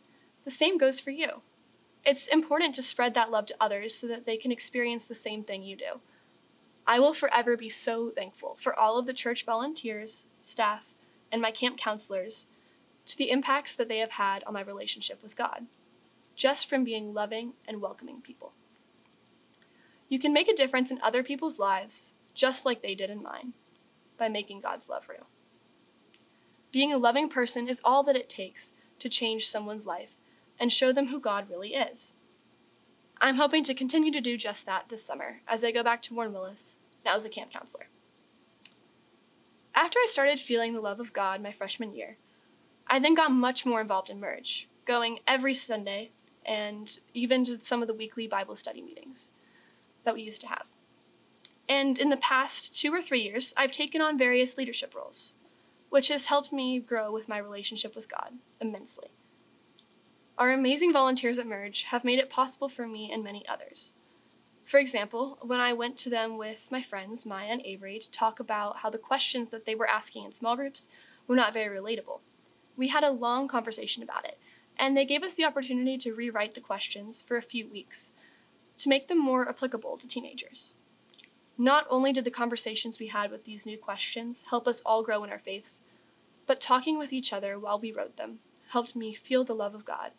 the 0.44 0.50
same 0.50 0.78
goes 0.78 1.00
for 1.00 1.11
you. 1.11 1.42
It's 2.04 2.26
important 2.26 2.75
to 2.75 2.82
spread 2.82 3.14
that 3.14 3.30
love 3.30 3.46
to 3.46 3.56
others 3.61 3.94
so 3.94 4.06
that 4.08 4.26
they 4.26 4.37
can 4.37 4.52
experience 4.52 5.04
the 5.04 5.14
same 5.14 5.42
thing 5.42 5.62
you 5.62 5.76
do. 5.76 6.00
I 6.87 6.99
will 6.99 7.14
forever 7.14 7.56
be 7.56 7.70
so 7.70 8.11
thankful 8.11 8.58
for 8.61 8.78
all 8.78 8.99
of 8.99 9.06
the 9.06 9.14
church 9.14 9.44
volunteers, 9.44 10.26
staff, 10.42 10.82
and 11.32 11.40
my 11.40 11.50
camp 11.50 11.78
counselors 11.78 12.46
to 13.06 13.16
the 13.16 13.30
impacts 13.30 13.75
that 13.75 13.88
they 13.88 13.99
have 13.99 14.12
had 14.12 14.42
on 14.44 14.54
my 14.54 14.62
relationship 14.62 15.23
with 15.23 15.37
God, 15.37 15.66
just 16.34 16.68
from 16.68 16.84
being 16.84 17.14
loving 17.14 17.52
and 17.66 17.80
welcoming 17.80 18.20
people. 18.20 18.52
You 20.08 20.18
can 20.18 20.32
make 20.32 20.49
a 20.49 20.54
difference 20.54 20.90
in 20.90 21.00
other 21.02 21.23
people's 21.23 21.58
lives 21.58 22.12
just 22.34 22.64
like 22.64 22.82
they 22.82 22.94
did 22.94 23.11
in 23.11 23.23
mine 23.23 23.52
by 24.18 24.28
making 24.28 24.61
God's 24.61 24.88
love 24.88 25.04
real. 25.08 25.26
Being 26.73 26.92
a 26.92 26.99
loving 26.99 27.28
person 27.28 27.68
is 27.68 27.80
all 27.84 28.02
that 28.04 28.16
it 28.16 28.28
takes 28.28 28.73
to 28.99 29.08
change 29.08 29.49
someone's 29.49 29.87
life 29.87 30.11
and 30.58 30.73
show 30.73 30.92
them 30.92 31.08
who 31.08 31.20
God 31.20 31.49
really 31.49 31.75
is. 31.75 32.14
I'm 33.20 33.37
hoping 33.37 33.64
to 33.64 33.75
continue 33.75 34.12
to 34.12 34.20
do 34.20 34.37
just 34.37 34.66
that 34.66 34.88
this 34.88 35.04
summer 35.04 35.40
as 35.46 35.64
I 35.64 35.70
go 35.70 35.82
back 35.82 36.02
to 36.02 36.14
Warren 36.14 36.32
Willis, 36.32 36.78
now 37.04 37.14
as 37.14 37.25
a 37.25 37.28
camp 37.28 37.52
counselor. 37.52 37.88
After 39.75 39.99
I 39.99 40.06
started 40.08 40.38
feeling 40.40 40.73
the 40.73 40.80
love 40.80 41.00
of 41.00 41.12
God 41.12 41.42
my 41.42 41.52
freshman 41.52 41.94
year, 41.94 42.16
I 42.87 42.99
then 42.99 43.14
got 43.14 43.33
much 43.33 43.64
more 43.64 43.81
involved 43.81 44.11
in 44.11 44.21
Merge, 44.21 44.69
going 44.85 45.21
every 45.26 45.55
Sunday 45.55 46.11
and 46.45 46.99
even 47.14 47.45
to 47.45 47.61
some 47.61 47.83
of 47.83 47.88
the 47.88 47.95
weekly 47.95 48.26
Bible 48.26 48.57
study 48.57 48.83
meetings 48.83 49.31
that 50.05 50.14
we 50.14 50.23
used 50.23 50.41
to 50.43 50.49
have. 50.49 50.64
And 51.69 51.99
in 51.99 52.11
the 52.11 52.17
past 52.19 52.79
two 52.79 52.93
or 52.93 53.00
three 53.00 53.23
years, 53.23 53.55
I've 53.57 53.73
taken 53.73 54.03
on 54.03 54.19
various 54.19 54.59
leadership 54.59 54.95
roles, 54.95 55.37
which 55.88 56.09
has 56.09 56.26
helped 56.26 56.53
me 56.53 56.79
grow 56.79 57.11
with 57.11 57.29
my 57.29 57.38
relationship 57.38 57.97
with 57.97 58.09
God 58.09 58.35
immensely. 58.61 59.09
Our 60.37 60.53
amazing 60.53 60.93
volunteers 60.93 61.38
at 61.38 61.47
Merge 61.47 61.85
have 61.85 62.05
made 62.05 62.19
it 62.19 62.29
possible 62.29 62.69
for 62.69 62.87
me 62.87 63.11
and 63.11 63.25
many 63.25 63.47
others. 63.49 63.95
For 64.64 64.79
example, 64.79 65.38
when 65.43 65.61
I 65.61 65.73
went 65.73 65.97
to 65.99 66.11
them 66.11 66.37
with 66.37 66.69
my 66.71 66.83
friends, 66.83 67.25
Maya 67.25 67.49
and 67.49 67.62
Avery, 67.64 67.99
to 67.99 68.11
talk 68.11 68.41
about 68.41 68.79
how 68.79 68.91
the 68.91 68.99
questions 68.99 69.50
that 69.50 69.64
they 69.64 69.75
were 69.75 69.88
asking 69.88 70.25
in 70.25 70.33
small 70.33 70.57
groups 70.57 70.88
were 71.26 71.37
not 71.37 71.53
very 71.53 71.79
relatable, 71.79 72.21
we 72.76 72.88
had 72.88 73.04
a 73.04 73.11
long 73.11 73.49
conversation 73.49 74.02
about 74.02 74.25
it, 74.25 74.38
and 74.76 74.97
they 74.97 75.04
gave 75.04 75.23
us 75.23 75.35
the 75.35 75.45
opportunity 75.45 75.97
to 75.99 76.14
rewrite 76.14 76.54
the 76.54 76.61
questions 76.61 77.23
for 77.23 77.37
a 77.37 77.43
few 77.43 77.69
weeks 77.69 78.12
to 78.78 78.88
make 78.88 79.09
them 79.09 79.19
more 79.19 79.49
applicable 79.49 79.97
to 79.97 80.09
teenagers. 80.09 80.75
Not 81.57 81.87
only 81.88 82.12
did 82.12 82.25
the 82.25 82.31
conversations 82.31 82.99
we 82.99 83.07
had 83.07 83.31
with 83.31 83.45
these 83.45 83.64
new 83.64 83.78
questions 83.78 84.45
help 84.50 84.66
us 84.66 84.81
all 84.81 85.04
grow 85.04 85.23
in 85.23 85.31
our 85.31 85.38
faiths, 85.38 85.83
but 86.47 86.61
talking 86.61 86.99
with 86.99 87.12
each 87.12 87.33
other 87.33 87.59
while 87.59 87.78
we 87.78 87.93
wrote 87.93 88.16
them 88.16 88.40
helped 88.69 88.97
me 88.97 89.14
feel 89.14 89.45
the 89.45 89.54
love 89.54 89.75
of 89.75 89.85
God 89.85 90.11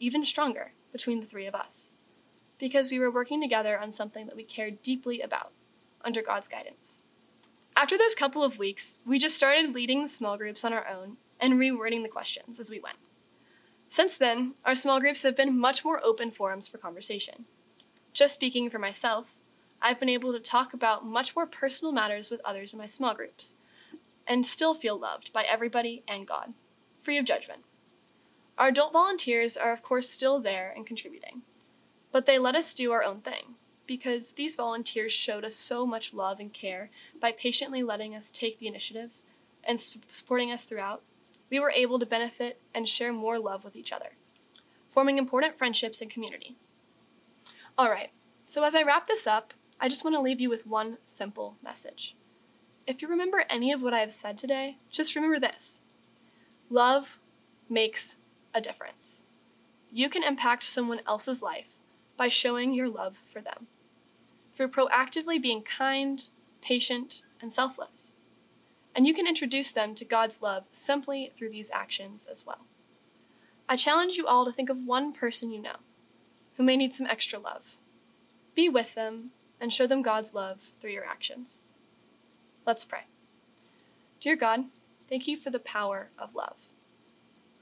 even 0.00 0.24
stronger 0.24 0.72
between 0.92 1.20
the 1.20 1.26
three 1.26 1.46
of 1.46 1.54
us, 1.54 1.92
because 2.58 2.90
we 2.90 2.98
were 2.98 3.10
working 3.10 3.40
together 3.40 3.78
on 3.78 3.92
something 3.92 4.26
that 4.26 4.34
we 4.34 4.42
cared 4.42 4.82
deeply 4.82 5.20
about 5.20 5.52
under 6.04 6.22
God's 6.22 6.48
guidance. 6.48 7.02
After 7.76 7.96
those 7.96 8.14
couple 8.14 8.42
of 8.42 8.58
weeks, 8.58 8.98
we 9.06 9.18
just 9.18 9.36
started 9.36 9.74
leading 9.74 10.08
small 10.08 10.36
groups 10.36 10.64
on 10.64 10.72
our 10.72 10.88
own 10.88 11.18
and 11.40 11.54
rewording 11.54 12.02
the 12.02 12.08
questions 12.08 12.60
as 12.60 12.70
we 12.70 12.80
went. 12.80 12.98
Since 13.88 14.16
then, 14.16 14.54
our 14.64 14.74
small 14.74 15.00
groups 15.00 15.24
have 15.24 15.36
been 15.36 15.58
much 15.58 15.84
more 15.84 16.00
open 16.04 16.30
forums 16.30 16.68
for 16.68 16.78
conversation. 16.78 17.46
Just 18.12 18.34
speaking 18.34 18.70
for 18.70 18.78
myself, 18.78 19.36
I've 19.82 19.98
been 19.98 20.08
able 20.08 20.32
to 20.32 20.40
talk 20.40 20.74
about 20.74 21.06
much 21.06 21.34
more 21.34 21.46
personal 21.46 21.92
matters 21.92 22.30
with 22.30 22.40
others 22.44 22.72
in 22.72 22.78
my 22.78 22.86
small 22.86 23.14
groups, 23.14 23.54
and 24.26 24.46
still 24.46 24.74
feel 24.74 24.98
loved 24.98 25.32
by 25.32 25.42
everybody 25.42 26.04
and 26.06 26.26
God, 26.26 26.52
free 27.02 27.18
of 27.18 27.24
judgment. 27.24 27.62
Our 28.58 28.68
adult 28.68 28.92
volunteers 28.92 29.56
are, 29.56 29.72
of 29.72 29.82
course, 29.82 30.08
still 30.08 30.38
there 30.38 30.72
and 30.76 30.86
contributing, 30.86 31.42
but 32.12 32.26
they 32.26 32.38
let 32.38 32.54
us 32.54 32.72
do 32.74 32.92
our 32.92 33.02
own 33.02 33.22
thing 33.22 33.54
because 33.86 34.32
these 34.32 34.54
volunteers 34.54 35.10
showed 35.10 35.44
us 35.44 35.56
so 35.56 35.84
much 35.84 36.14
love 36.14 36.38
and 36.38 36.52
care 36.52 36.90
by 37.20 37.32
patiently 37.32 37.82
letting 37.82 38.14
us 38.14 38.30
take 38.30 38.60
the 38.60 38.68
initiative 38.68 39.10
and 39.64 39.80
supporting 40.12 40.52
us 40.52 40.64
throughout. 40.64 41.02
We 41.50 41.60
were 41.60 41.72
able 41.72 41.98
to 41.98 42.06
benefit 42.06 42.60
and 42.74 42.88
share 42.88 43.12
more 43.12 43.38
love 43.38 43.64
with 43.64 43.76
each 43.76 43.92
other, 43.92 44.12
forming 44.90 45.18
important 45.18 45.58
friendships 45.58 46.00
and 46.00 46.10
community. 46.10 46.56
All 47.76 47.90
right, 47.90 48.10
so 48.44 48.62
as 48.62 48.74
I 48.74 48.82
wrap 48.82 49.06
this 49.06 49.26
up, 49.26 49.52
I 49.80 49.88
just 49.88 50.04
want 50.04 50.14
to 50.14 50.20
leave 50.20 50.40
you 50.40 50.48
with 50.50 50.66
one 50.66 50.98
simple 51.04 51.56
message. 51.62 52.14
If 52.86 53.02
you 53.02 53.08
remember 53.08 53.44
any 53.48 53.72
of 53.72 53.82
what 53.82 53.94
I 53.94 54.00
have 54.00 54.12
said 54.12 54.38
today, 54.38 54.78
just 54.90 55.14
remember 55.14 55.40
this 55.40 55.80
love 56.68 57.18
makes 57.68 58.16
a 58.54 58.60
difference. 58.60 59.26
You 59.90 60.08
can 60.08 60.22
impact 60.22 60.62
someone 60.62 61.00
else's 61.06 61.42
life 61.42 61.66
by 62.16 62.28
showing 62.28 62.74
your 62.74 62.88
love 62.88 63.16
for 63.32 63.40
them, 63.40 63.66
through 64.54 64.68
proactively 64.68 65.40
being 65.40 65.62
kind, 65.62 66.22
patient, 66.60 67.22
and 67.40 67.52
selfless. 67.52 68.14
And 68.94 69.06
you 69.06 69.14
can 69.14 69.26
introduce 69.26 69.70
them 69.70 69.94
to 69.94 70.04
God's 70.04 70.42
love 70.42 70.64
simply 70.72 71.32
through 71.36 71.50
these 71.50 71.70
actions 71.72 72.26
as 72.30 72.44
well. 72.44 72.66
I 73.68 73.76
challenge 73.76 74.16
you 74.16 74.26
all 74.26 74.44
to 74.44 74.52
think 74.52 74.68
of 74.68 74.84
one 74.84 75.12
person 75.12 75.50
you 75.50 75.62
know 75.62 75.76
who 76.56 76.64
may 76.64 76.76
need 76.76 76.92
some 76.92 77.06
extra 77.06 77.38
love. 77.38 77.76
Be 78.54 78.68
with 78.68 78.94
them 78.94 79.30
and 79.60 79.72
show 79.72 79.86
them 79.86 80.02
God's 80.02 80.34
love 80.34 80.72
through 80.80 80.90
your 80.90 81.04
actions. 81.04 81.62
Let's 82.66 82.84
pray. 82.84 83.04
Dear 84.20 84.36
God, 84.36 84.64
thank 85.08 85.26
you 85.26 85.36
for 85.36 85.50
the 85.50 85.58
power 85.58 86.10
of 86.18 86.34
love. 86.34 86.56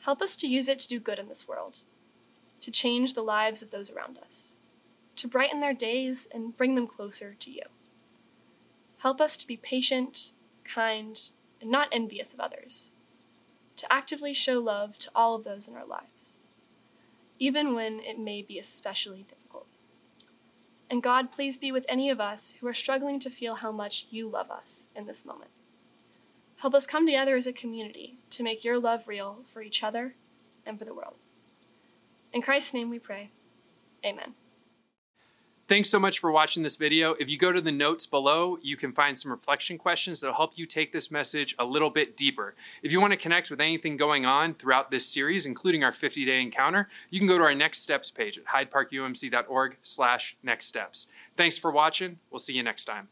Help 0.00 0.23
us 0.23 0.35
to 0.37 0.49
use 0.49 0.68
it 0.68 0.78
to 0.80 0.88
do 0.88 0.99
good 0.99 1.18
in 1.18 1.28
this 1.28 1.47
world, 1.47 1.80
to 2.61 2.70
change 2.70 3.12
the 3.12 3.23
lives 3.23 3.62
of 3.62 3.70
those 3.70 3.90
around 3.90 4.18
us, 4.18 4.56
to 5.16 5.28
brighten 5.28 5.61
their 5.61 5.75
days 5.75 6.26
and 6.32 6.56
bring 6.56 6.75
them 6.75 6.87
closer 6.87 7.37
to 7.38 7.50
you. 7.50 7.62
Help 8.99 9.20
us 9.20 9.37
to 9.37 9.47
be 9.47 9.56
patient, 9.56 10.32
kind, 10.72 11.20
and 11.60 11.70
not 11.70 11.88
envious 11.90 12.32
of 12.32 12.40
others, 12.40 12.92
to 13.76 13.92
actively 13.92 14.34
show 14.34 14.58
love 14.58 14.98
to 14.98 15.10
all 15.14 15.34
of 15.34 15.44
those 15.44 15.68
in 15.68 15.75
our 15.75 15.87
lives, 15.87 16.38
even 17.38 17.75
when 17.75 18.00
it 18.00 18.18
may 18.18 18.42
be 18.42 18.58
especially 18.58 19.25
difficult. 19.28 19.66
And 20.90 21.02
God, 21.02 21.30
please 21.30 21.56
be 21.56 21.70
with 21.70 21.87
any 21.88 22.10
of 22.10 22.20
us 22.20 22.56
who 22.60 22.66
are 22.66 22.75
struggling 22.75 23.20
to 23.20 23.30
feel 23.30 23.56
how 23.56 23.72
much 23.72 24.06
you 24.10 24.28
love 24.28 24.50
us 24.50 24.88
in 24.96 25.06
this 25.06 25.25
moment. 25.25 25.50
Help 26.56 26.75
us 26.75 26.87
come 26.87 27.06
together 27.06 27.37
as 27.37 27.46
a 27.46 27.52
community 27.52 28.18
to 28.30 28.42
make 28.42 28.64
your 28.64 28.78
love 28.78 29.06
real 29.06 29.44
for 29.52 29.62
each 29.62 29.82
other 29.82 30.14
and 30.66 30.78
for 30.78 30.84
the 30.84 30.94
world. 30.94 31.14
In 32.32 32.42
Christ's 32.42 32.75
name 32.75 32.90
we 32.90 32.98
pray. 32.98 33.30
Amen. 34.04 34.34
Thanks 35.68 35.90
so 35.90 35.98
much 35.98 36.18
for 36.18 36.32
watching 36.32 36.62
this 36.62 36.76
video. 36.76 37.12
If 37.20 37.28
you 37.28 37.37
go 37.37 37.52
to 37.52 37.60
the 37.60 37.70
notes 37.70 38.06
below, 38.06 38.56
you 38.62 38.75
can 38.75 38.90
find 38.90 39.18
some 39.18 39.30
reflection 39.30 39.76
questions 39.76 40.18
that'll 40.18 40.34
help 40.34 40.52
you 40.56 40.64
take 40.64 40.94
this 40.94 41.10
message 41.10 41.54
a 41.58 41.64
little 41.66 41.90
bit 41.90 42.16
deeper. 42.16 42.54
If 42.82 42.90
you 42.90 43.02
want 43.02 43.10
to 43.10 43.18
connect 43.18 43.50
with 43.50 43.60
anything 43.60 43.98
going 43.98 44.25
on 44.25 44.54
throughout 44.54 44.90
this 44.90 45.04
series, 45.04 45.44
including 45.44 45.84
our 45.84 45.92
50-day 45.92 46.40
encounter, 46.40 46.88
you 47.10 47.20
can 47.20 47.28
go 47.28 47.37
to 47.37 47.44
our 47.44 47.54
Next 47.54 47.80
Steps 47.80 48.10
page 48.10 48.38
at 48.38 48.46
hydeparkumc.org 48.46 49.76
slash 49.82 50.38
next 50.42 50.64
steps. 50.64 51.06
Thanks 51.37 51.58
for 51.58 51.70
watching. 51.70 52.18
We'll 52.30 52.38
see 52.38 52.54
you 52.54 52.62
next 52.62 52.87
time. 52.87 53.08